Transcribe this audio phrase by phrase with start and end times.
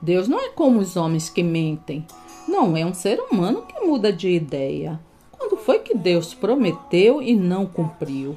[0.00, 2.06] Deus não é como os homens que mentem.
[2.48, 4.98] Não é um ser humano que muda de ideia.
[5.32, 8.36] Quando foi que Deus prometeu e não cumpriu?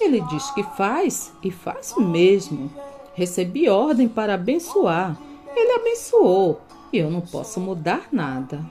[0.00, 2.70] Ele diz que faz e faz mesmo.
[3.14, 5.18] Recebi ordem para abençoar.
[5.56, 6.60] Ele abençoou
[6.92, 8.64] e eu não posso mudar nada.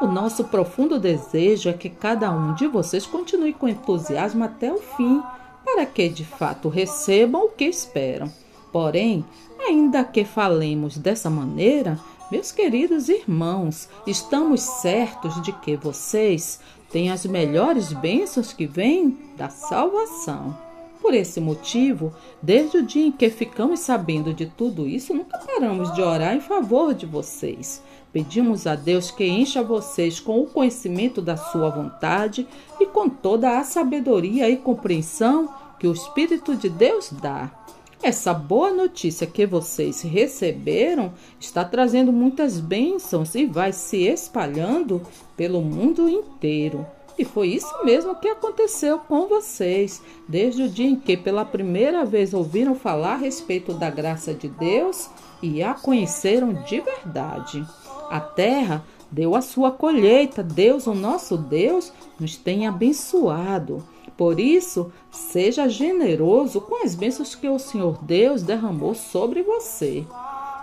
[0.00, 4.78] O nosso profundo desejo é que cada um de vocês continue com entusiasmo até o
[4.78, 5.22] fim,
[5.64, 8.30] para que de fato recebam o que esperam.
[8.74, 9.24] Porém,
[9.56, 11.96] ainda que falemos dessa maneira,
[12.28, 16.58] meus queridos irmãos, estamos certos de que vocês
[16.90, 20.58] têm as melhores bênçãos que vêm da salvação.
[21.00, 25.94] Por esse motivo, desde o dia em que ficamos sabendo de tudo isso, nunca paramos
[25.94, 27.80] de orar em favor de vocês.
[28.12, 32.44] Pedimos a Deus que encha vocês com o conhecimento da sua vontade
[32.80, 35.48] e com toda a sabedoria e compreensão
[35.78, 37.63] que o Espírito de Deus dá.
[38.04, 45.00] Essa boa notícia que vocês receberam está trazendo muitas bênçãos e vai se espalhando
[45.34, 46.86] pelo mundo inteiro.
[47.18, 52.04] E foi isso mesmo que aconteceu com vocês, desde o dia em que pela primeira
[52.04, 55.08] vez ouviram falar a respeito da graça de Deus
[55.42, 57.66] e a conheceram de verdade.
[58.10, 63.82] A terra deu a sua colheita, Deus, o nosso Deus, nos tem abençoado.
[64.16, 70.04] Por isso, seja generoso com as bênçãos que o Senhor Deus derramou sobre você.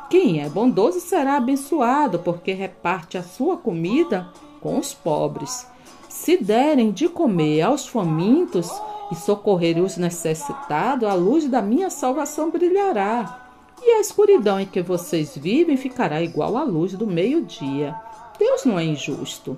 [0.09, 4.29] Quem é bondoso será abençoado, porque reparte a sua comida
[4.61, 5.65] com os pobres.
[6.09, 8.69] Se derem de comer aos famintos
[9.11, 13.49] e socorrerem os necessitados, a luz da minha salvação brilhará.
[13.81, 17.95] E a escuridão em que vocês vivem ficará igual à luz do meio-dia.
[18.37, 19.57] Deus não é injusto.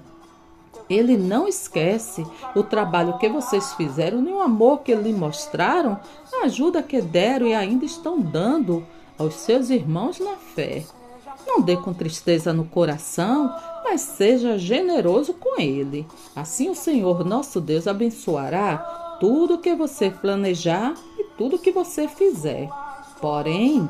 [0.89, 5.99] Ele não esquece o trabalho que vocês fizeram, nem o amor que lhe mostraram,
[6.33, 8.85] a ajuda que deram e ainda estão dando
[9.17, 10.83] aos seus irmãos na fé.
[11.45, 13.53] Não dê com tristeza no coração,
[13.83, 16.05] mas seja generoso com ele.
[16.35, 18.77] Assim o Senhor nosso Deus abençoará
[19.19, 22.69] tudo que você planejar e tudo que você fizer.
[23.19, 23.87] Porém,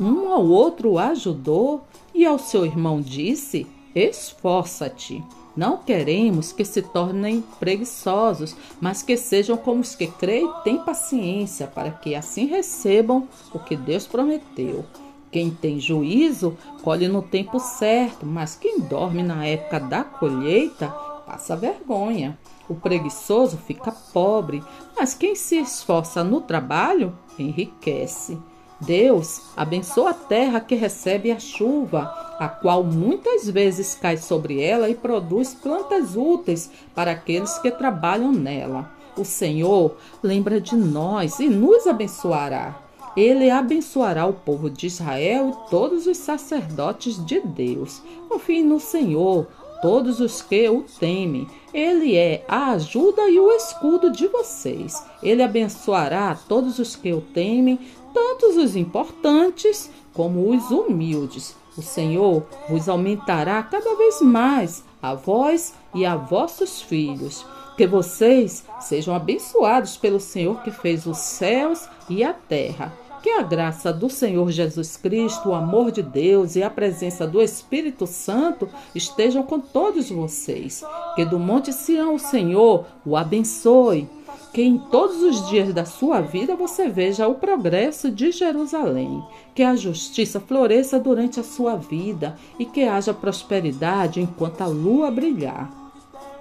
[0.00, 1.82] um ao outro ajudou
[2.14, 5.22] e ao seu irmão disse: Esforça-te.
[5.56, 10.78] Não queremos que se tornem preguiçosos, mas que sejam como os que creem e têm
[10.78, 14.84] paciência, para que assim recebam o que Deus prometeu.
[15.30, 20.88] Quem tem juízo colhe no tempo certo, mas quem dorme na época da colheita
[21.26, 22.38] passa vergonha.
[22.68, 24.62] O preguiçoso fica pobre,
[24.96, 28.38] mas quem se esforça no trabalho enriquece.
[28.84, 32.02] Deus abençoa a terra que recebe a chuva,
[32.38, 38.32] a qual muitas vezes cai sobre ela e produz plantas úteis para aqueles que trabalham
[38.32, 38.90] nela.
[39.16, 42.76] O Senhor lembra de nós e nos abençoará.
[43.16, 48.02] Ele abençoará o povo de Israel e todos os sacerdotes de Deus.
[48.28, 49.46] Confie no Senhor,
[49.82, 51.46] todos os que o temem.
[51.74, 55.04] Ele é a ajuda e o escudo de vocês.
[55.22, 57.78] Ele abençoará todos os que o temem,
[58.14, 61.56] tanto os importantes como os humildes.
[61.76, 67.44] O Senhor vos aumentará cada vez mais a vós e a vossos filhos.
[67.76, 72.92] Que vocês sejam abençoados pelo Senhor que fez os céus e a terra.
[73.38, 78.06] A graça do Senhor Jesus Cristo, o amor de Deus e a presença do Espírito
[78.06, 80.84] Santo estejam com todos vocês.
[81.16, 84.08] Que do Monte Sião o Senhor o abençoe.
[84.52, 89.24] Que em todos os dias da sua vida você veja o progresso de Jerusalém.
[89.54, 95.10] Que a justiça floresça durante a sua vida e que haja prosperidade enquanto a lua
[95.10, 95.81] brilhar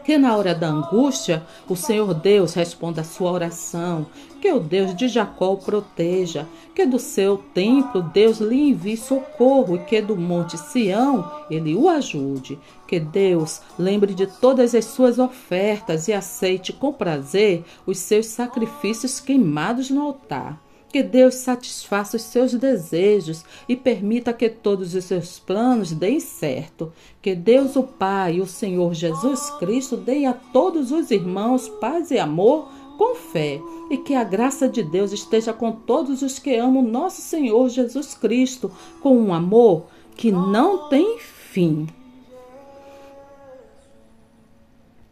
[0.03, 4.05] que na hora da angústia o Senhor Deus responda a sua oração,
[4.41, 9.75] que o Deus de Jacó o proteja, que do seu templo Deus lhe envie socorro.
[9.75, 12.57] E que do monte Sião ele o ajude,
[12.87, 19.19] que Deus lembre de todas as suas ofertas e aceite com prazer os seus sacrifícios
[19.19, 20.59] queimados no altar.
[20.91, 26.91] Que Deus satisfaça os seus desejos e permita que todos os seus planos deem certo.
[27.21, 32.11] Que Deus, o Pai e o Senhor Jesus Cristo deem a todos os irmãos paz
[32.11, 32.67] e amor
[32.97, 33.61] com fé.
[33.89, 38.13] E que a graça de Deus esteja com todos os que amam nosso Senhor Jesus
[38.13, 38.69] Cristo
[38.99, 39.85] com um amor
[40.17, 41.87] que não tem fim.